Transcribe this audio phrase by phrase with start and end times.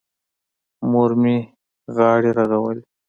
[0.91, 1.37] مور مې
[1.95, 2.83] غاړې رغولې.